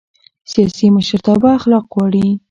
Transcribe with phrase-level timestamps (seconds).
[0.51, 2.25] سیاسي مشرتابه اخلاق غواړي